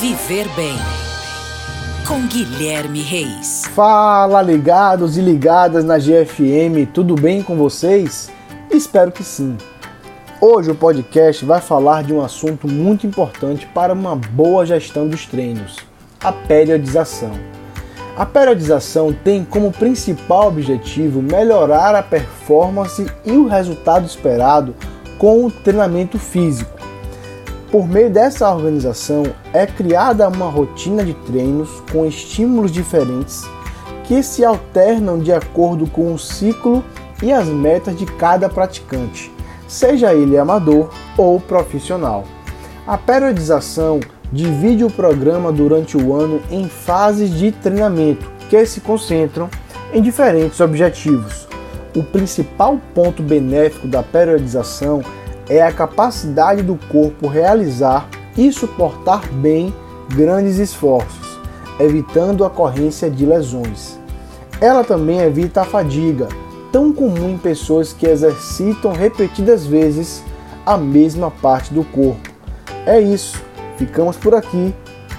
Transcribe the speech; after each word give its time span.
Viver 0.00 0.48
Bem. 0.56 0.78
Com 2.08 2.26
Guilherme 2.26 3.02
Reis. 3.02 3.64
Fala, 3.74 4.40
ligados 4.40 5.18
e 5.18 5.20
ligadas 5.20 5.84
na 5.84 5.98
GFM, 5.98 6.90
tudo 6.90 7.14
bem 7.14 7.42
com 7.42 7.54
vocês? 7.54 8.30
Espero 8.70 9.12
que 9.12 9.22
sim. 9.22 9.58
Hoje 10.40 10.70
o 10.70 10.74
podcast 10.74 11.44
vai 11.44 11.60
falar 11.60 12.02
de 12.02 12.14
um 12.14 12.22
assunto 12.22 12.66
muito 12.66 13.06
importante 13.06 13.66
para 13.74 13.92
uma 13.92 14.16
boa 14.16 14.64
gestão 14.64 15.06
dos 15.06 15.26
treinos: 15.26 15.76
a 16.24 16.32
periodização. 16.32 17.32
A 18.16 18.24
periodização 18.24 19.12
tem 19.12 19.44
como 19.44 19.70
principal 19.70 20.48
objetivo 20.48 21.20
melhorar 21.20 21.94
a 21.94 22.02
performance 22.02 23.04
e 23.22 23.32
o 23.32 23.48
resultado 23.48 24.06
esperado 24.06 24.74
com 25.18 25.44
o 25.44 25.50
treinamento 25.50 26.18
físico. 26.18 26.79
Por 27.70 27.86
meio 27.86 28.10
dessa 28.10 28.52
organização 28.52 29.22
é 29.52 29.64
criada 29.64 30.28
uma 30.28 30.50
rotina 30.50 31.04
de 31.04 31.14
treinos 31.14 31.68
com 31.92 32.04
estímulos 32.04 32.72
diferentes 32.72 33.44
que 34.04 34.24
se 34.24 34.44
alternam 34.44 35.20
de 35.20 35.32
acordo 35.32 35.86
com 35.86 36.12
o 36.12 36.18
ciclo 36.18 36.84
e 37.22 37.30
as 37.30 37.46
metas 37.46 37.96
de 37.96 38.06
cada 38.06 38.48
praticante, 38.48 39.30
seja 39.68 40.12
ele 40.12 40.36
amador 40.36 40.90
ou 41.16 41.38
profissional. 41.38 42.24
A 42.84 42.98
periodização 42.98 44.00
divide 44.32 44.84
o 44.84 44.90
programa 44.90 45.52
durante 45.52 45.96
o 45.96 46.12
ano 46.12 46.40
em 46.50 46.68
fases 46.68 47.30
de 47.30 47.52
treinamento 47.52 48.28
que 48.48 48.66
se 48.66 48.80
concentram 48.80 49.48
em 49.92 50.02
diferentes 50.02 50.58
objetivos. 50.58 51.46
O 51.94 52.02
principal 52.02 52.80
ponto 52.94 53.22
benéfico 53.22 53.86
da 53.86 54.02
periodização 54.02 55.02
é 55.02 55.19
a 55.58 55.72
capacidade 55.72 56.62
do 56.62 56.76
corpo 56.88 57.26
realizar 57.26 58.08
e 58.36 58.52
suportar 58.52 59.26
bem 59.32 59.74
grandes 60.08 60.58
esforços, 60.58 61.38
evitando 61.78 62.44
a 62.44 62.46
ocorrência 62.46 63.10
de 63.10 63.26
lesões. 63.26 63.98
Ela 64.60 64.84
também 64.84 65.20
evita 65.20 65.62
a 65.62 65.64
fadiga, 65.64 66.28
tão 66.70 66.92
comum 66.92 67.30
em 67.30 67.38
pessoas 67.38 67.92
que 67.92 68.06
exercitam 68.06 68.92
repetidas 68.92 69.66
vezes 69.66 70.22
a 70.64 70.76
mesma 70.76 71.30
parte 71.30 71.72
do 71.74 71.82
corpo. 71.82 72.30
É 72.86 73.00
isso, 73.00 73.42
ficamos 73.76 74.16
por 74.16 74.34
aqui. 74.34 74.74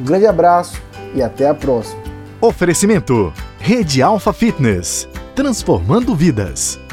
Um 0.00 0.04
grande 0.04 0.26
abraço 0.26 0.80
e 1.14 1.22
até 1.22 1.48
a 1.48 1.54
próxima. 1.54 2.00
Oferecimento: 2.40 3.32
Rede 3.58 4.00
Alfa 4.02 4.32
Fitness 4.32 5.08
transformando 5.34 6.14
vidas. 6.14 6.83